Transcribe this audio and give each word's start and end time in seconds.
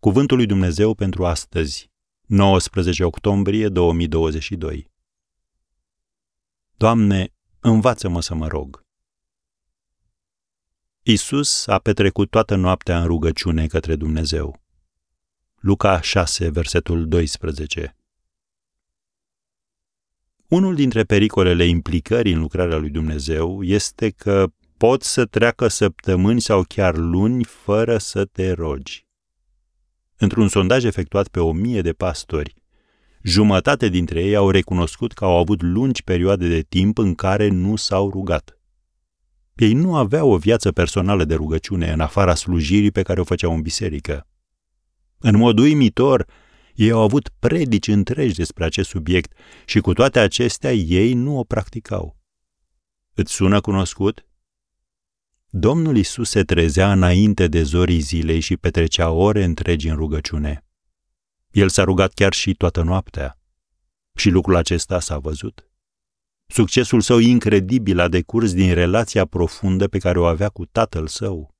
Cuvântul 0.00 0.36
lui 0.36 0.46
Dumnezeu 0.46 0.94
pentru 0.94 1.26
astăzi, 1.26 1.90
19 2.26 3.04
octombrie 3.04 3.68
2022. 3.68 4.90
Doamne, 6.76 7.34
învață-mă 7.60 8.20
să 8.20 8.34
mă 8.34 8.46
rog. 8.46 8.84
Isus 11.02 11.66
a 11.66 11.78
petrecut 11.78 12.30
toată 12.30 12.54
noaptea 12.54 13.00
în 13.00 13.06
rugăciune 13.06 13.66
către 13.66 13.96
Dumnezeu. 13.96 14.62
Luca 15.56 16.00
6, 16.00 16.48
versetul 16.48 17.08
12. 17.08 17.96
Unul 20.48 20.74
dintre 20.74 21.04
pericolele 21.04 21.64
implicării 21.64 22.32
în 22.32 22.40
lucrarea 22.40 22.76
lui 22.76 22.90
Dumnezeu 22.90 23.62
este 23.62 24.10
că 24.10 24.52
pot 24.76 25.02
să 25.02 25.26
treacă 25.26 25.68
săptămâni 25.68 26.40
sau 26.40 26.62
chiar 26.62 26.96
luni 26.96 27.44
fără 27.44 27.98
să 27.98 28.24
te 28.24 28.52
rogi. 28.52 29.07
Într-un 30.18 30.48
sondaj 30.48 30.84
efectuat 30.84 31.28
pe 31.28 31.40
o 31.40 31.52
mie 31.52 31.80
de 31.80 31.92
pastori, 31.92 32.54
jumătate 33.22 33.88
dintre 33.88 34.24
ei 34.24 34.36
au 34.36 34.50
recunoscut 34.50 35.12
că 35.12 35.24
au 35.24 35.36
avut 35.36 35.62
lungi 35.62 36.02
perioade 36.02 36.48
de 36.48 36.60
timp 36.60 36.98
în 36.98 37.14
care 37.14 37.48
nu 37.48 37.76
s-au 37.76 38.10
rugat. 38.10 38.58
Ei 39.54 39.72
nu 39.72 39.96
aveau 39.96 40.30
o 40.30 40.36
viață 40.36 40.72
personală 40.72 41.24
de 41.24 41.34
rugăciune 41.34 41.92
în 41.92 42.00
afara 42.00 42.34
slujirii 42.34 42.90
pe 42.90 43.02
care 43.02 43.20
o 43.20 43.24
făceau 43.24 43.54
în 43.54 43.62
biserică. 43.62 44.26
În 45.18 45.36
mod 45.36 45.58
uimitor, 45.58 46.26
ei 46.74 46.90
au 46.90 47.00
avut 47.00 47.30
predici 47.38 47.86
întregi 47.86 48.34
despre 48.34 48.64
acest 48.64 48.88
subiect 48.88 49.32
și 49.64 49.80
cu 49.80 49.92
toate 49.92 50.18
acestea 50.18 50.72
ei 50.72 51.12
nu 51.12 51.38
o 51.38 51.44
practicau. 51.44 52.16
Îți 53.14 53.32
sună 53.32 53.60
cunoscut? 53.60 54.27
Domnul 55.50 55.96
Isus 55.96 56.30
se 56.30 56.42
trezea 56.42 56.92
înainte 56.92 57.46
de 57.46 57.62
zorii 57.62 58.00
zilei 58.00 58.40
și 58.40 58.56
petrecea 58.56 59.10
ore 59.10 59.44
întregi 59.44 59.88
în 59.88 59.96
rugăciune. 59.96 60.64
El 61.50 61.68
s-a 61.68 61.84
rugat 61.84 62.12
chiar 62.12 62.32
și 62.32 62.54
toată 62.54 62.82
noaptea. 62.82 63.38
Și 64.14 64.30
lucrul 64.30 64.56
acesta 64.56 65.00
s-a 65.00 65.18
văzut. 65.18 65.70
Succesul 66.46 67.00
său 67.00 67.18
incredibil 67.18 67.98
a 68.00 68.08
decurs 68.08 68.52
din 68.52 68.74
relația 68.74 69.24
profundă 69.24 69.88
pe 69.88 69.98
care 69.98 70.18
o 70.18 70.24
avea 70.24 70.48
cu 70.48 70.66
tatăl 70.66 71.06
său. 71.06 71.54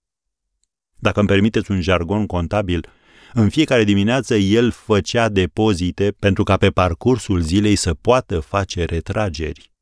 Dacă 0.96 1.18
îmi 1.18 1.28
permiteți 1.28 1.70
un 1.70 1.80
jargon 1.80 2.26
contabil, 2.26 2.86
în 3.32 3.48
fiecare 3.48 3.84
dimineață 3.84 4.34
el 4.34 4.70
făcea 4.70 5.28
depozite 5.28 6.10
pentru 6.10 6.42
ca 6.42 6.56
pe 6.56 6.70
parcursul 6.70 7.40
zilei 7.40 7.76
să 7.76 7.94
poată 7.94 8.40
face 8.40 8.84
retrageri. 8.84 9.72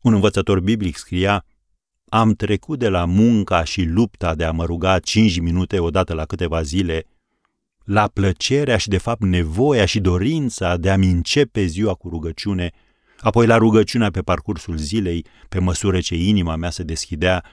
Un 0.00 0.14
învățător 0.14 0.60
biblic 0.60 0.96
scria, 0.96 1.44
am 2.08 2.32
trecut 2.32 2.78
de 2.78 2.88
la 2.88 3.04
munca 3.04 3.64
și 3.64 3.82
lupta 3.82 4.34
de 4.34 4.44
a 4.44 4.50
mă 4.50 4.64
ruga 4.64 4.98
cinci 4.98 5.40
minute 5.40 5.78
odată 5.78 6.14
la 6.14 6.24
câteva 6.24 6.62
zile, 6.62 7.04
la 7.84 8.10
plăcerea 8.12 8.76
și 8.76 8.88
de 8.88 8.98
fapt 8.98 9.22
nevoia 9.22 9.84
și 9.84 10.00
dorința 10.00 10.76
de 10.76 10.90
a-mi 10.90 11.10
începe 11.10 11.64
ziua 11.64 11.94
cu 11.94 12.08
rugăciune, 12.08 12.70
apoi 13.20 13.46
la 13.46 13.56
rugăciunea 13.56 14.10
pe 14.10 14.20
parcursul 14.20 14.76
zilei, 14.76 15.26
pe 15.48 15.58
măsură 15.58 16.00
ce 16.00 16.14
inima 16.14 16.56
mea 16.56 16.70
se 16.70 16.82
deschidea, 16.82 17.44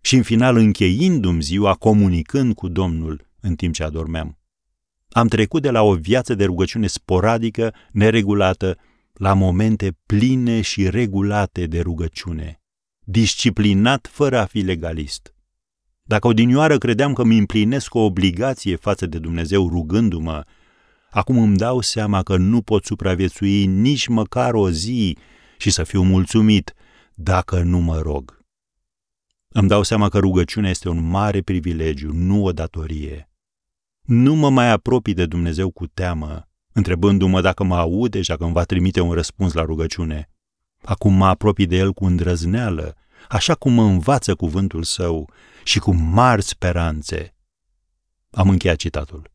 și 0.00 0.16
în 0.16 0.22
final 0.22 0.56
încheindu-mi 0.56 1.42
ziua 1.42 1.74
comunicând 1.74 2.54
cu 2.54 2.68
Domnul 2.68 3.28
în 3.40 3.54
timp 3.54 3.74
ce 3.74 3.84
adormeam. 3.84 4.38
Am 5.10 5.28
trecut 5.28 5.62
de 5.62 5.70
la 5.70 5.82
o 5.82 5.94
viață 5.94 6.34
de 6.34 6.44
rugăciune 6.44 6.86
sporadică, 6.86 7.74
neregulată, 7.92 8.76
la 9.12 9.32
momente 9.32 9.96
pline 10.06 10.60
și 10.60 10.90
regulate 10.90 11.66
de 11.66 11.80
rugăciune, 11.80 12.60
disciplinat 13.04 14.08
fără 14.12 14.38
a 14.38 14.44
fi 14.44 14.60
legalist. 14.60 15.34
Dacă 16.02 16.26
odinioară 16.26 16.78
credeam 16.78 17.12
că 17.12 17.24
mi 17.24 17.38
împlinesc 17.38 17.94
o 17.94 18.00
obligație 18.00 18.76
față 18.76 19.06
de 19.06 19.18
Dumnezeu 19.18 19.68
rugându-mă, 19.68 20.44
acum 21.10 21.38
îmi 21.38 21.56
dau 21.56 21.80
seama 21.80 22.22
că 22.22 22.36
nu 22.36 22.62
pot 22.62 22.84
supraviețui 22.84 23.66
nici 23.66 24.06
măcar 24.06 24.54
o 24.54 24.70
zi 24.70 25.16
și 25.58 25.70
să 25.70 25.84
fiu 25.84 26.02
mulțumit 26.02 26.74
dacă 27.14 27.62
nu 27.62 27.78
mă 27.78 27.98
rog. 27.98 28.42
Îmi 29.48 29.68
dau 29.68 29.82
seama 29.82 30.08
că 30.08 30.18
rugăciunea 30.18 30.70
este 30.70 30.88
un 30.88 31.08
mare 31.08 31.40
privilegiu, 31.40 32.12
nu 32.12 32.44
o 32.44 32.52
datorie. 32.52 33.30
Nu 34.02 34.34
mă 34.34 34.50
mai 34.50 34.70
apropii 34.70 35.14
de 35.14 35.26
Dumnezeu 35.26 35.70
cu 35.70 35.86
teamă, 35.86 36.48
întrebându-mă 36.72 37.40
dacă 37.40 37.64
mă 37.64 37.76
aude 37.76 38.22
și 38.22 38.28
dacă 38.28 38.44
îmi 38.44 38.52
va 38.52 38.64
trimite 38.64 39.00
un 39.00 39.12
răspuns 39.12 39.52
la 39.52 39.62
rugăciune. 39.62 40.28
Acum 40.84 41.14
mă 41.14 41.26
apropii 41.26 41.66
de 41.66 41.76
El 41.76 41.92
cu 41.92 42.04
îndrăzneală, 42.04 42.96
așa 43.28 43.54
cum 43.54 43.72
mă 43.72 43.82
învață 43.82 44.34
cuvântul 44.34 44.82
său 44.82 45.30
și 45.62 45.78
cu 45.78 45.94
mari 45.94 46.42
speranțe. 46.42 47.34
Am 48.30 48.48
încheiat 48.48 48.76
citatul. 48.76 49.32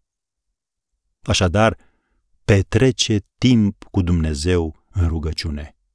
Așadar, 1.21 1.77
petrece 2.45 3.19
timp 3.37 3.83
cu 3.91 4.01
Dumnezeu 4.01 4.85
în 4.91 5.07
rugăciune. 5.07 5.78